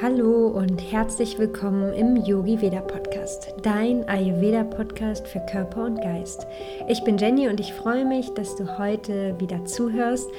[0.00, 6.46] Hallo und herzlich willkommen im Yogi Veda Podcast, dein Ayurveda Podcast für Körper und Geist.
[6.88, 10.30] Ich bin Jenny und ich freue mich, dass du heute wieder zuhörst.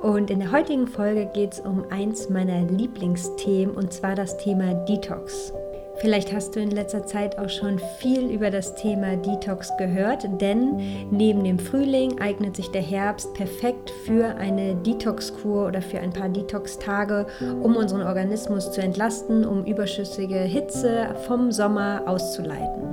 [0.00, 4.74] Und in der heutigen Folge geht es um eins meiner Lieblingsthemen und zwar das Thema
[4.86, 5.52] Detox.
[5.96, 11.08] Vielleicht hast du in letzter Zeit auch schon viel über das Thema Detox gehört, denn
[11.10, 16.28] neben dem Frühling eignet sich der Herbst perfekt für eine Detox-Kur oder für ein paar
[16.28, 17.26] Detox-Tage,
[17.62, 22.92] um unseren Organismus zu entlasten, um überschüssige Hitze vom Sommer auszuleiten.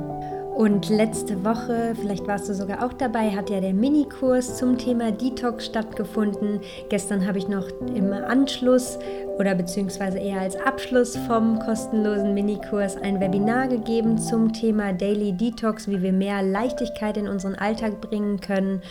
[0.60, 5.10] Und letzte Woche, vielleicht warst du sogar auch dabei, hat ja der Minikurs zum Thema
[5.10, 6.60] Detox stattgefunden.
[6.90, 9.00] Gestern habe ich noch im Anschluss
[9.40, 15.88] oder beziehungsweise eher als Abschluss vom kostenlosen Minikurs ein Webinar gegeben zum Thema Daily Detox,
[15.88, 18.82] wie wir mehr Leichtigkeit in unseren Alltag bringen können.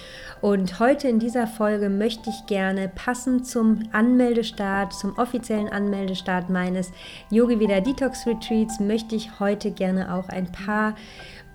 [0.41, 6.93] Und heute in dieser Folge möchte ich gerne passend zum Anmeldestart, zum offiziellen Anmeldestart meines
[7.31, 10.95] Yogi Vida Detox Retreats, möchte ich heute gerne auch ein paar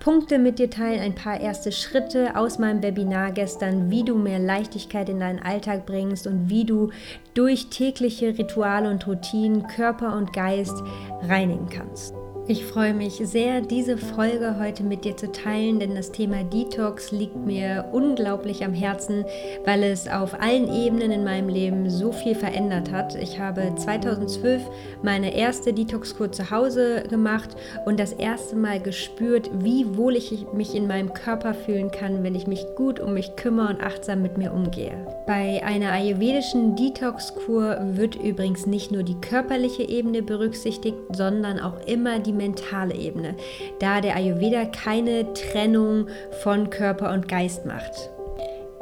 [0.03, 4.37] Punkte mit dir teilen, ein paar erste Schritte aus meinem Webinar gestern, wie du mehr
[4.37, 6.89] Leichtigkeit in deinen Alltag bringst und wie du
[7.33, 10.75] durch tägliche Rituale und Routinen Körper und Geist
[11.21, 12.13] reinigen kannst.
[12.45, 17.11] Ich freue mich sehr, diese Folge heute mit dir zu teilen, denn das Thema Detox
[17.11, 19.23] liegt mir unglaublich am Herzen,
[19.63, 23.15] weil es auf allen Ebenen in meinem Leben so viel verändert hat.
[23.15, 24.61] Ich habe 2012
[25.03, 27.55] meine erste Detox-Kur zu Hause gemacht
[27.85, 32.35] und das erste Mal gespürt, wie wohl ich mich in meinem Körper fühlen kann, wenn
[32.35, 35.07] ich mich gut um mich kümmere und achtsam mit mir umgehe.
[35.25, 42.19] Bei einer ayurvedischen Detox-Kur wird übrigens nicht nur die körperliche Ebene berücksichtigt, sondern auch immer
[42.19, 43.35] die die mentale Ebene,
[43.79, 46.07] da der Ayurveda keine Trennung
[46.41, 48.09] von Körper und Geist macht.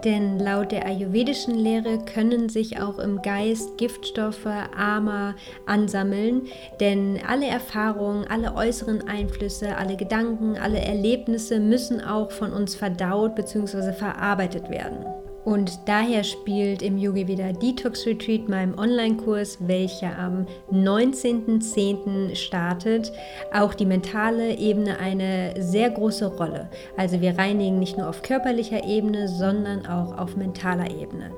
[0.04, 5.36] Denn laut der ayurvedischen Lehre können sich auch im Geist Giftstoffe, Ama
[5.68, 6.48] ansammeln,
[6.80, 13.36] denn alle Erfahrungen, alle äußeren Einflüsse, alle Gedanken, alle Erlebnisse müssen auch von uns verdaut
[13.36, 13.94] bzw.
[13.94, 15.06] verarbeitet werden.
[15.44, 22.36] Und daher spielt im Yogi Veda Detox Retreat, meinem Online-Kurs, welcher am 19.10.
[22.36, 23.12] startet,
[23.52, 26.70] auch die mentale Ebene eine sehr große Rolle.
[26.96, 31.32] Also wir reinigen nicht nur auf körperlicher Ebene, sondern auch auf mentaler Ebene.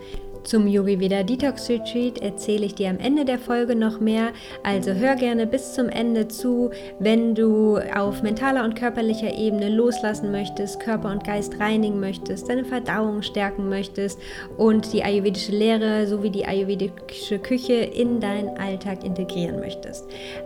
[0.43, 4.33] Zum Yogi Veda Detox Retreat erzähle ich dir am Ende der Folge noch mehr.
[4.63, 10.31] Also hör gerne bis zum Ende zu, wenn du auf mentaler und körperlicher Ebene loslassen
[10.31, 14.19] möchtest, Körper und Geist reinigen möchtest, deine Verdauung stärken möchtest
[14.57, 20.05] und die ayurvedische Lehre sowie die ayurvedische Küche in deinen Alltag integrieren möchtest.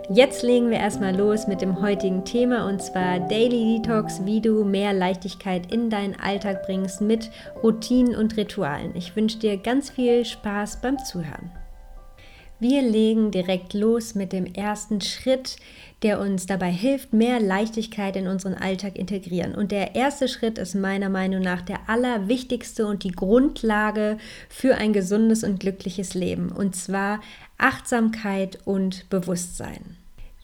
[0.10, 4.64] Jetzt legen wir erstmal los mit dem heutigen Thema und zwar Daily Detox, wie du
[4.64, 7.32] mehr Leichtigkeit in deinen Alltag bringst mit
[7.64, 8.92] Routinen und Ritualen.
[8.96, 11.52] Ich wünsche dir ganz ganz viel Spaß beim Zuhören.
[12.60, 15.58] Wir legen direkt los mit dem ersten Schritt,
[16.02, 19.54] der uns dabei hilft, mehr Leichtigkeit in unseren Alltag integrieren.
[19.54, 24.18] Und der erste Schritt ist meiner Meinung nach der allerwichtigste und die Grundlage
[24.50, 26.52] für ein gesundes und glückliches Leben.
[26.52, 27.22] Und zwar
[27.58, 29.97] Achtsamkeit und Bewusstsein.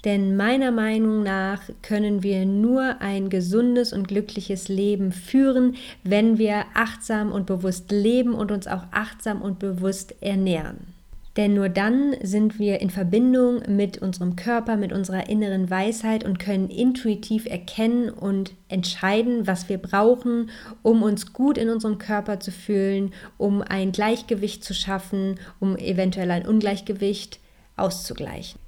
[0.05, 6.65] Denn meiner Meinung nach können wir nur ein gesundes und glückliches Leben führen, wenn wir
[6.73, 10.93] achtsam und bewusst leben und uns auch achtsam und bewusst ernähren.
[11.35, 16.37] Denn nur dann sind wir in Verbindung mit unserem Körper, mit unserer inneren Weisheit und
[16.37, 20.51] können intuitiv erkennen und entscheiden, was wir brauchen,
[20.83, 26.29] um uns gut in unserem Körper zu fühlen, um ein Gleichgewicht zu schaffen, um eventuell
[26.29, 27.39] ein Ungleichgewicht
[27.77, 28.62] auszugleichen.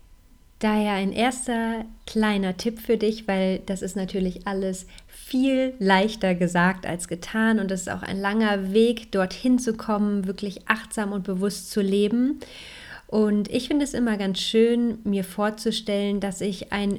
[0.66, 6.88] Daher ein erster kleiner Tipp für dich, weil das ist natürlich alles viel leichter gesagt
[6.88, 11.24] als getan und es ist auch ein langer Weg, dorthin zu kommen, wirklich achtsam und
[11.24, 12.40] bewusst zu leben.
[13.06, 16.98] Und ich finde es immer ganz schön, mir vorzustellen, dass ich ein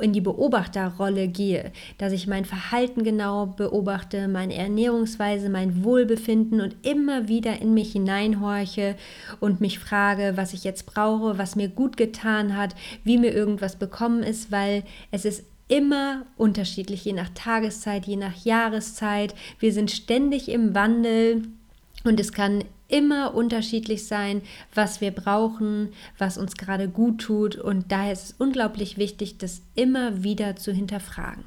[0.00, 6.76] in die Beobachterrolle gehe, dass ich mein Verhalten genau beobachte, meine Ernährungsweise, mein Wohlbefinden und
[6.86, 8.96] immer wieder in mich hineinhorche
[9.40, 12.74] und mich frage, was ich jetzt brauche, was mir gut getan hat,
[13.04, 18.44] wie mir irgendwas bekommen ist, weil es ist immer unterschiedlich, je nach Tageszeit, je nach
[18.44, 19.34] Jahreszeit.
[19.58, 21.42] Wir sind ständig im Wandel
[22.06, 24.42] und es kann immer unterschiedlich sein,
[24.74, 27.56] was wir brauchen, was uns gerade gut tut.
[27.56, 31.44] Und daher ist es unglaublich wichtig, das immer wieder zu hinterfragen.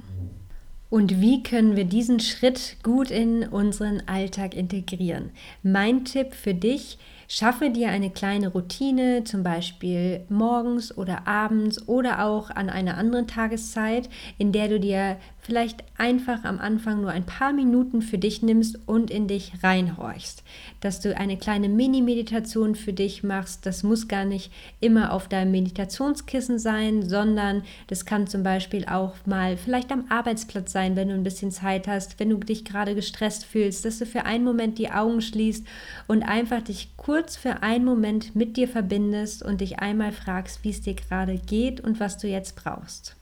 [0.89, 5.29] Und wie können wir diesen Schritt gut in unseren Alltag integrieren?
[5.61, 6.97] Mein Tipp für dich,
[7.27, 13.27] schaffe dir eine kleine Routine, zum Beispiel morgens oder abends oder auch an einer anderen
[13.27, 14.09] Tageszeit,
[14.39, 15.17] in der du dir
[15.49, 20.43] vielleicht einfach am Anfang nur ein paar Minuten für dich nimmst und in dich reinhorchst.
[20.79, 23.65] Dass du eine kleine Mini-Meditation für dich machst.
[23.65, 29.15] Das muss gar nicht immer auf deinem Meditationskissen sein, sondern das kann zum Beispiel auch
[29.25, 32.93] mal vielleicht am Arbeitsplatz sein, wenn du ein bisschen Zeit hast, wenn du dich gerade
[32.93, 35.65] gestresst fühlst, dass du für einen Moment die Augen schließt
[36.07, 40.69] und einfach dich kurz für einen Moment mit dir verbindest und dich einmal fragst, wie
[40.69, 43.18] es dir gerade geht und was du jetzt brauchst.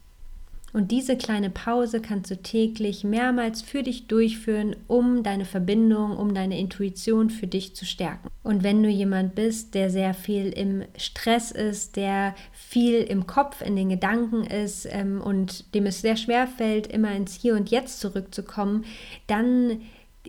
[0.74, 6.34] Und diese kleine Pause kannst du täglich mehrmals für dich durchführen, um deine Verbindung, um
[6.34, 8.30] deine Intuition für dich zu stärken.
[8.44, 13.62] Und wenn du jemand bist, der sehr viel im Stress ist, der viel im Kopf,
[13.62, 17.70] in den Gedanken ist ähm, und dem es sehr schwer fällt, immer ins Hier und
[17.72, 18.86] Jetzt zurückzukommen,
[19.28, 19.82] dann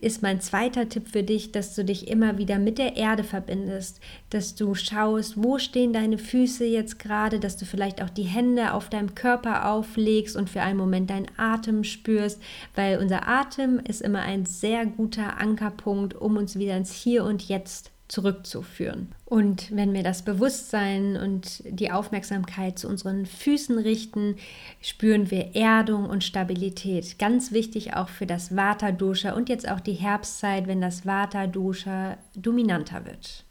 [0.02, 4.00] ist mein zweiter Tipp für dich, dass du dich immer wieder mit der Erde verbindest,
[4.30, 8.72] dass du schaust, wo stehen deine Füße jetzt gerade, dass du vielleicht auch die Hände
[8.72, 12.40] auf deinem Körper auflegst und für einen Moment deinen Atem spürst,
[12.74, 17.48] weil unser Atem ist immer ein sehr guter Ankerpunkt, um uns wieder ins Hier und
[17.48, 19.14] Jetzt zurückzuführen.
[19.26, 24.36] Und wenn wir das Bewusstsein und die Aufmerksamkeit zu unseren Füßen richten,
[24.80, 27.18] spüren wir Erdung und Stabilität.
[27.18, 33.04] Ganz wichtig auch für das Vata-Dosha und jetzt auch die Herbstzeit, wenn das Vata-Dosha dominanter
[33.04, 33.44] wird.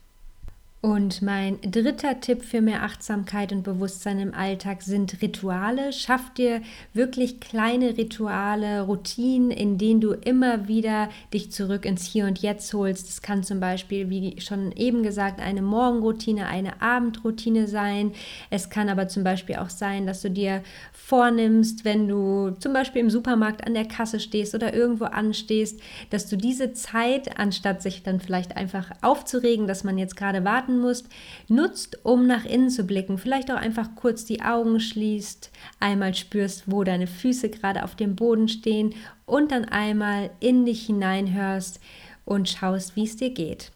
[0.88, 5.92] Und mein dritter Tipp für mehr Achtsamkeit und Bewusstsein im Alltag sind Rituale.
[5.92, 6.62] Schaff dir
[6.94, 12.74] wirklich kleine Rituale, Routinen, in denen du immer wieder dich zurück ins Hier und Jetzt
[12.74, 13.10] holst.
[13.10, 18.14] Das kann zum Beispiel, wie schon eben gesagt, eine Morgenroutine, eine Abendroutine sein.
[18.50, 20.64] Es kann aber zum Beispiel auch sein, dass du dir
[20.94, 25.82] vornimmst, wenn du zum Beispiel im Supermarkt an der Kasse stehst oder irgendwo anstehst,
[26.12, 30.77] dass du diese Zeit, anstatt sich dann vielleicht einfach aufzuregen, dass man jetzt gerade wartet,
[30.78, 31.08] warten musst,
[31.48, 33.18] nutzt, um nach innen zu blicken.
[33.18, 38.16] Vielleicht auch einfach kurz die Augen schließt, einmal spürst, wo deine Füße gerade auf dem
[38.16, 38.94] Boden stehen
[39.26, 41.80] und dann einmal in dich hineinhörst
[42.26, 43.72] und schaust, wie es dir geht.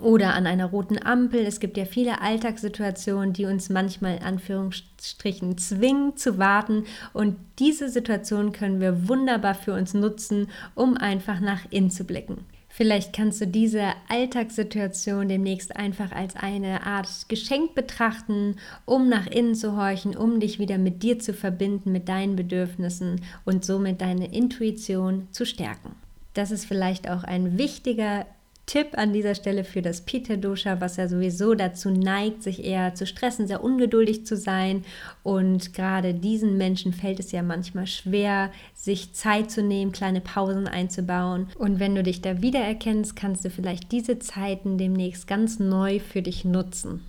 [0.00, 1.40] Oder an einer roten Ampel.
[1.40, 6.84] Es gibt ja viele Alltagssituationen, die uns manchmal in Anführungsstrichen zwingen zu warten.
[7.12, 12.46] Und diese Situation können wir wunderbar für uns nutzen, um einfach nach innen zu blicken.
[12.74, 19.54] Vielleicht kannst du diese Alltagssituation demnächst einfach als eine Art Geschenk betrachten, um nach innen
[19.54, 24.32] zu horchen, um dich wieder mit dir zu verbinden, mit deinen Bedürfnissen und somit deine
[24.32, 25.94] Intuition zu stärken.
[26.32, 28.24] Das ist vielleicht auch ein wichtiger
[28.66, 33.06] Tipp an dieser Stelle für das Pitta-Dosha, was ja sowieso dazu neigt, sich eher zu
[33.06, 34.84] stressen, sehr ungeduldig zu sein.
[35.22, 40.68] Und gerade diesen Menschen fällt es ja manchmal schwer, sich Zeit zu nehmen, kleine Pausen
[40.68, 41.48] einzubauen.
[41.58, 46.22] Und wenn du dich da wiedererkennst, kannst du vielleicht diese Zeiten demnächst ganz neu für
[46.22, 47.02] dich nutzen.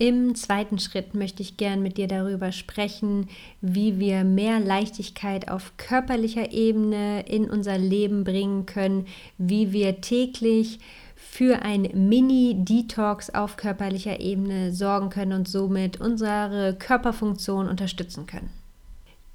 [0.00, 3.28] Im zweiten Schritt möchte ich gern mit dir darüber sprechen,
[3.60, 9.06] wie wir mehr Leichtigkeit auf körperlicher Ebene in unser Leben bringen können,
[9.36, 10.78] wie wir täglich
[11.16, 18.59] für ein Mini-Detox auf körperlicher Ebene sorgen können und somit unsere Körperfunktion unterstützen können.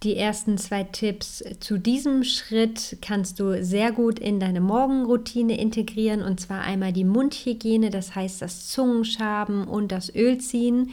[0.05, 6.21] Die ersten zwei Tipps zu diesem Schritt kannst du sehr gut in deine Morgenroutine integrieren
[6.21, 10.91] und zwar einmal die Mundhygiene, das heißt das Zungenschaben und das Ölziehen.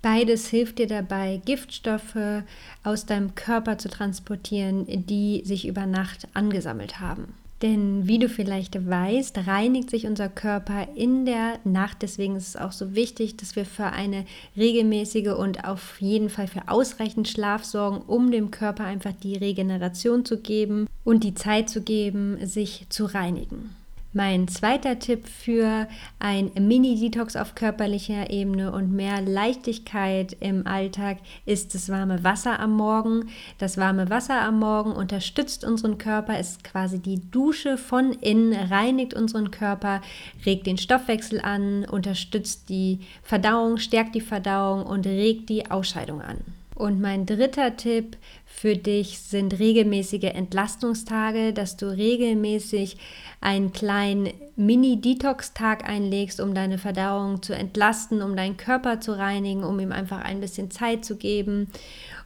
[0.00, 2.44] Beides hilft dir dabei, Giftstoffe
[2.82, 7.34] aus deinem Körper zu transportieren, die sich über Nacht angesammelt haben.
[7.62, 12.02] Denn wie du vielleicht weißt, reinigt sich unser Körper in der Nacht.
[12.02, 16.48] Deswegen ist es auch so wichtig, dass wir für eine regelmäßige und auf jeden Fall
[16.48, 21.70] für ausreichend Schlaf sorgen, um dem Körper einfach die Regeneration zu geben und die Zeit
[21.70, 23.70] zu geben, sich zu reinigen.
[24.16, 25.86] Mein zweiter Tipp für
[26.18, 32.72] ein Mini-Detox auf körperlicher Ebene und mehr Leichtigkeit im Alltag ist das warme Wasser am
[32.78, 33.28] Morgen.
[33.58, 39.12] Das warme Wasser am Morgen unterstützt unseren Körper, ist quasi die Dusche von innen, reinigt
[39.12, 40.00] unseren Körper,
[40.46, 46.38] regt den Stoffwechsel an, unterstützt die Verdauung, stärkt die Verdauung und regt die Ausscheidung an.
[46.76, 52.98] Und mein dritter Tipp für dich sind regelmäßige Entlastungstage, dass du regelmäßig
[53.40, 59.80] einen kleinen Mini-Detox-Tag einlegst, um deine Verdauung zu entlasten, um deinen Körper zu reinigen, um
[59.80, 61.68] ihm einfach ein bisschen Zeit zu geben.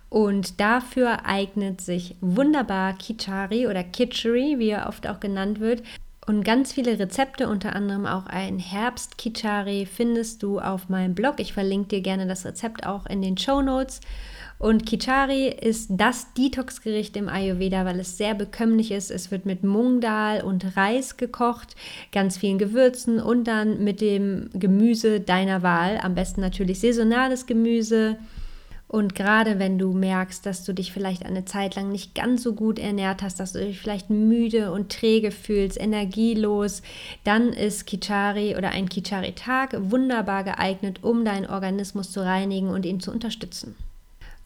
[0.09, 5.85] Und dafür eignet sich wunderbar Kichari oder Kitchery, wie er oft auch genannt wird.
[6.31, 11.41] Und ganz viele Rezepte, unter anderem auch ein Herbst-Kichari, findest du auf meinem Blog.
[11.41, 13.99] Ich verlinke dir gerne das Rezept auch in den Show Notes.
[14.61, 19.11] Und Kichari ist das Detox-Gericht im Ayurveda, weil es sehr bekömmlich ist.
[19.11, 21.75] Es wird mit Mungdal und Reis gekocht,
[22.13, 25.99] ganz vielen Gewürzen und dann mit dem Gemüse deiner Wahl.
[26.01, 28.19] Am besten natürlich saisonales Gemüse.
[28.91, 32.55] Und gerade wenn du merkst, dass du dich vielleicht eine Zeit lang nicht ganz so
[32.55, 36.83] gut ernährt hast, dass du dich vielleicht müde und träge fühlst, energielos,
[37.23, 42.99] dann ist Kichari oder ein Kichari-Tag wunderbar geeignet, um deinen Organismus zu reinigen und ihn
[42.99, 43.77] zu unterstützen.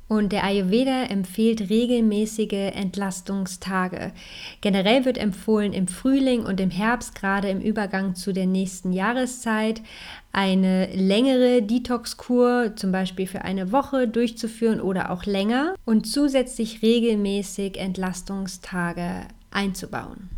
[0.06, 4.12] Und der Ayurveda empfiehlt regelmäßige Entlastungstage.
[4.60, 9.80] Generell wird empfohlen, im Frühling und im Herbst, gerade im Übergang zu der nächsten Jahreszeit,
[10.30, 17.78] eine längere Detox-Kur, zum Beispiel für eine Woche, durchzuführen oder auch länger und zusätzlich regelmäßig
[17.78, 20.28] Entlastungstage einzubauen.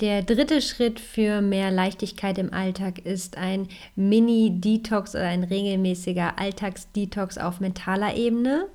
[0.00, 7.38] Der dritte Schritt für mehr Leichtigkeit im Alltag ist ein Mini-Detox oder ein regelmäßiger Alltagsdetox
[7.38, 8.66] auf mentaler Ebene.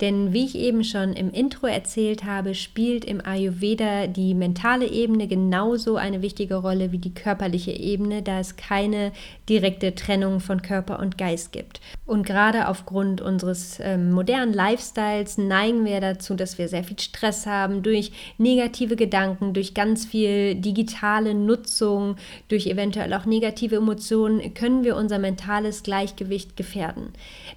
[0.00, 5.26] Denn wie ich eben schon im Intro erzählt habe, spielt im Ayurveda die mentale Ebene
[5.26, 9.12] genauso eine wichtige Rolle wie die körperliche Ebene, da es keine
[9.48, 11.80] direkte Trennung von Körper und Geist gibt.
[12.06, 17.46] Und gerade aufgrund unseres ähm, modernen Lifestyles neigen wir dazu, dass wir sehr viel Stress
[17.46, 24.84] haben durch negative Gedanken, durch ganz viel digitale Nutzung, durch eventuell auch negative Emotionen, können
[24.84, 27.08] wir unser mentales Gleichgewicht gefährden.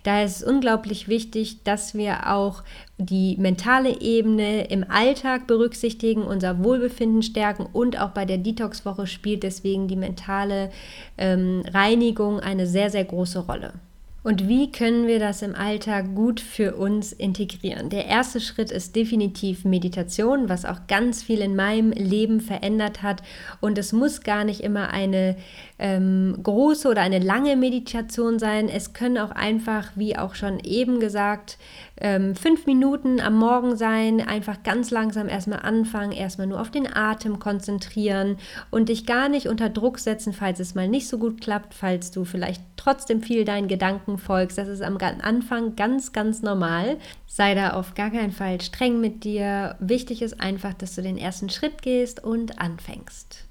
[0.03, 2.30] Daher ist es unglaublich wichtig, dass wir auch
[2.97, 9.43] die mentale Ebene im Alltag berücksichtigen, unser Wohlbefinden stärken und auch bei der Detox-Woche spielt
[9.43, 10.71] deswegen die mentale
[11.17, 13.73] ähm, Reinigung eine sehr, sehr große Rolle.
[14.23, 17.89] Und wie können wir das im Alltag gut für uns integrieren?
[17.89, 23.23] Der erste Schritt ist definitiv Meditation, was auch ganz viel in meinem Leben verändert hat.
[23.61, 25.37] Und es muss gar nicht immer eine
[25.79, 28.69] ähm, große oder eine lange Meditation sein.
[28.69, 31.57] Es können auch einfach, wie auch schon eben gesagt,
[32.01, 36.91] ähm, fünf Minuten am Morgen sein, einfach ganz langsam erstmal anfangen, erstmal nur auf den
[36.91, 38.37] Atem konzentrieren
[38.71, 42.11] und dich gar nicht unter Druck setzen, falls es mal nicht so gut klappt, falls
[42.11, 44.57] du vielleicht trotzdem viel deinen Gedanken folgst.
[44.57, 46.97] Das ist am Anfang ganz, ganz normal.
[47.27, 49.75] Sei da auf gar keinen Fall streng mit dir.
[49.79, 53.45] Wichtig ist einfach, dass du den ersten Schritt gehst und anfängst.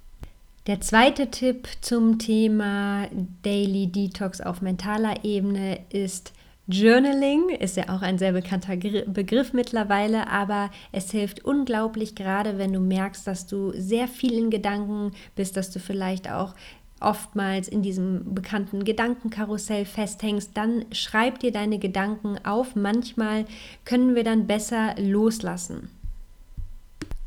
[0.66, 3.08] Der zweite Tipp zum Thema
[3.42, 6.32] Daily Detox auf mentaler Ebene ist
[6.70, 7.50] Journaling.
[7.50, 12.80] Ist ja auch ein sehr bekannter Begriff mittlerweile, aber es hilft unglaublich, gerade wenn du
[12.80, 16.54] merkst, dass du sehr viel in Gedanken bist, dass du vielleicht auch
[17.00, 22.76] oftmals in diesem bekannten Gedankenkarussell festhängst, dann schreib dir deine Gedanken auf.
[22.76, 23.46] Manchmal
[23.84, 25.90] können wir dann besser loslassen.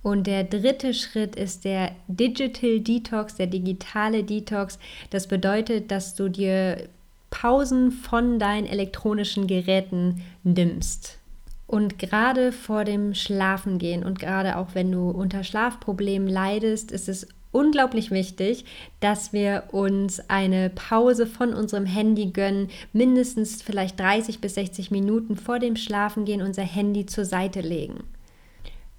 [0.03, 4.77] Und der dritte Schritt ist der Digital Detox, der digitale Detox.
[5.09, 6.89] Das bedeutet, dass du dir
[7.33, 11.17] Pausen von deinen elektronischen Geräten nimmst.
[11.65, 17.27] Und gerade vor dem Schlafengehen und gerade auch wenn du unter Schlafproblemen leidest, ist es
[17.51, 18.65] unglaublich wichtig,
[18.99, 25.35] dass wir uns eine Pause von unserem Handy gönnen, mindestens vielleicht 30 bis 60 Minuten
[25.35, 28.03] vor dem Schlafengehen unser Handy zur Seite legen.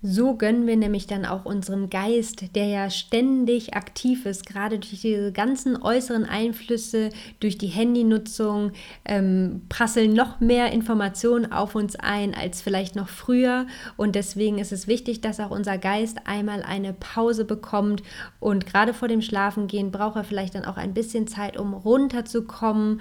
[0.06, 5.00] So gönnen wir nämlich dann auch unserem Geist, der ja ständig aktiv ist, gerade durch
[5.00, 7.08] diese ganzen äußeren Einflüsse,
[7.40, 8.72] durch die Handynutzung,
[9.06, 13.66] ähm, prasseln noch mehr Informationen auf uns ein als vielleicht noch früher.
[13.96, 18.02] Und deswegen ist es wichtig, dass auch unser Geist einmal eine Pause bekommt.
[18.40, 23.00] Und gerade vor dem Schlafengehen braucht er vielleicht dann auch ein bisschen Zeit, um runterzukommen,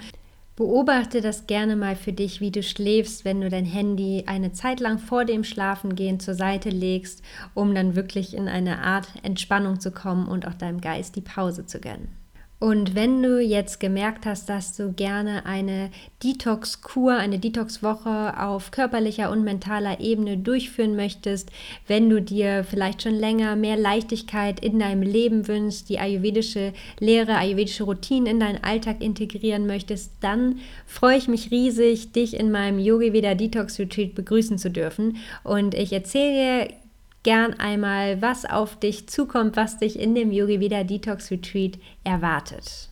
[0.56, 4.78] Beobachte das gerne mal für dich, wie du schläfst, wenn du dein Handy eine Zeit
[4.78, 7.22] lang vor dem Schlafengehen zur Seite legst,
[7.54, 11.66] um dann wirklich in eine Art Entspannung zu kommen und auch deinem Geist die Pause
[11.66, 12.23] zu gönnen.
[12.60, 15.90] Und wenn du jetzt gemerkt hast, dass du gerne eine
[16.22, 21.50] Detox-Kur, eine Detox-Woche auf körperlicher und mentaler Ebene durchführen möchtest,
[21.88, 27.36] wenn du dir vielleicht schon länger mehr Leichtigkeit in deinem Leben wünschst, die ayurvedische Lehre,
[27.36, 32.78] ayurvedische Routinen in deinen Alltag integrieren möchtest, dann freue ich mich riesig, dich in meinem
[32.78, 35.16] Yogi Veda Detox Retreat begrüßen zu dürfen.
[35.42, 36.32] Und ich erzähle
[36.68, 36.74] dir
[37.24, 42.88] gern einmal, was auf dich zukommt, was dich in dem Yogi Veda Detox Retreat erwartet.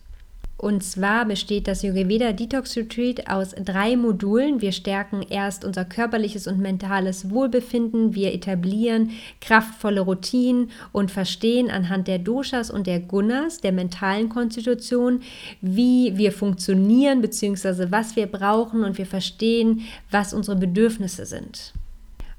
[0.63, 4.61] Und zwar besteht das Yogaveda Detox Retreat aus drei Modulen.
[4.61, 8.15] Wir stärken erst unser körperliches und mentales Wohlbefinden.
[8.15, 9.09] Wir etablieren
[9.41, 15.19] kraftvolle Routinen und verstehen anhand der Doshas und der Gunas, der mentalen Konstitution,
[15.59, 17.87] wie wir funktionieren bzw.
[17.89, 21.73] was wir brauchen und wir verstehen, was unsere Bedürfnisse sind.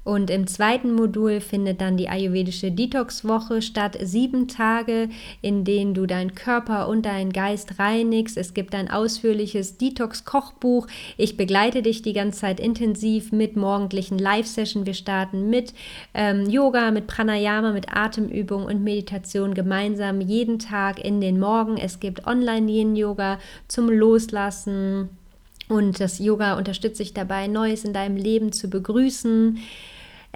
[0.05, 3.97] Und im zweiten Modul findet dann die ayurvedische Detox-Woche statt.
[4.03, 5.09] Sieben Tage,
[5.41, 8.37] in denen du deinen Körper und deinen Geist reinigst.
[8.37, 10.85] Es gibt ein ausführliches Detox-Kochbuch.
[11.17, 14.85] Ich begleite dich die ganze Zeit intensiv mit morgendlichen Live-Session.
[14.85, 15.73] Wir starten mit
[16.13, 21.77] ähm, Yoga, mit Pranayama, mit Atemübung und Meditation gemeinsam jeden Tag in den Morgen.
[21.77, 25.09] Es gibt Online-Yin-Yoga zum Loslassen
[25.67, 29.57] Und das Yoga unterstützt dich dabei, Neues in deinem Leben zu begrüßen.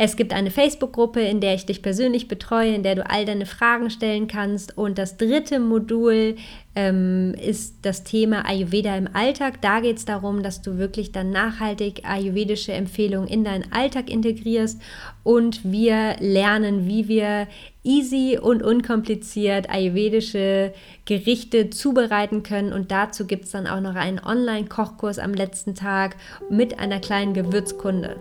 [0.01, 3.45] Es gibt eine Facebook-Gruppe, in der ich dich persönlich betreue, in der du all deine
[3.45, 4.77] Fragen stellen kannst.
[4.77, 6.37] Und das dritte Modul
[6.73, 9.61] ähm, ist das Thema Ayurveda im Alltag.
[9.61, 14.81] Da geht es darum, dass du wirklich dann nachhaltig ayurvedische Empfehlungen in deinen Alltag integrierst
[15.23, 17.49] und wir lernen, wie wir
[17.83, 20.71] easy und unkompliziert ayurvedische
[21.03, 22.71] Gerichte zubereiten können.
[22.71, 26.15] Und dazu gibt es dann auch noch einen Online-Kochkurs am letzten Tag
[26.49, 28.15] mit einer kleinen Gewürzkunde.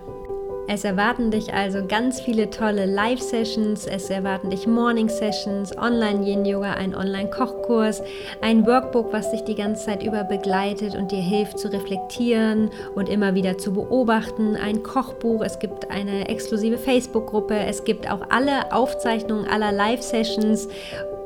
[0.71, 8.03] Es erwarten dich also ganz viele tolle Live-Sessions, es erwarten dich Morning-Sessions, Online-Yin-Yoga, ein Online-Kochkurs,
[8.41, 13.09] ein Workbook, was dich die ganze Zeit über begleitet und dir hilft zu reflektieren und
[13.09, 18.71] immer wieder zu beobachten, ein Kochbuch, es gibt eine exklusive Facebook-Gruppe, es gibt auch alle
[18.71, 20.67] Aufzeichnungen aller Live-Sessions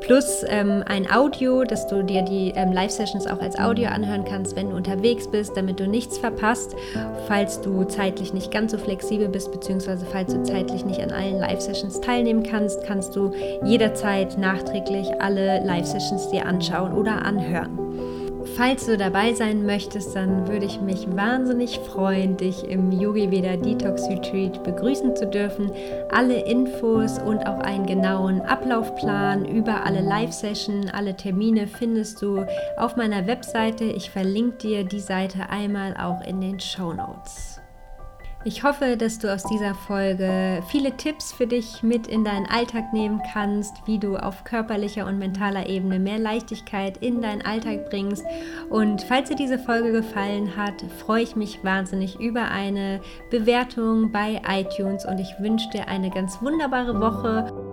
[0.03, 4.55] plus ähm, ein Audio, dass du dir die ähm, Live-Sessions auch als Audio anhören kannst,
[4.55, 6.75] wenn du unterwegs bist, damit du nichts verpasst,
[7.27, 11.39] falls du zeitlich nicht ganz so flexibel bist, beziehungsweise falls du zeitlich nicht an allen
[11.39, 13.31] Live-Sessions teilnehmen kannst, kannst du
[13.63, 17.82] jederzeit nachträglich alle Live-Sessions dir anschauen oder anhören.
[18.55, 23.55] Falls du dabei sein möchtest, dann würde ich mich wahnsinnig freuen, dich im Yogi Veda
[23.55, 25.71] Detox Retreat begrüßen zu dürfen.
[26.11, 32.45] Alle Infos und auch einen genauen Ablaufplan über alle Live-Sessions, alle Termine findest du
[32.77, 33.85] auf meiner Webseite.
[33.85, 37.52] Ich verlinke dir die Seite einmal auch in den Show Notes.
[38.45, 42.91] Ich hoffe, dass du aus dieser Folge viele Tipps für dich mit in deinen Alltag
[42.91, 48.25] nehmen kannst, wie du auf körperlicher und mentaler Ebene mehr Leichtigkeit in deinen Alltag bringst.
[48.69, 54.41] Und falls dir diese Folge gefallen hat, freue ich mich wahnsinnig über eine Bewertung bei
[54.45, 57.72] iTunes und ich wünsche dir eine ganz wunderbare Woche.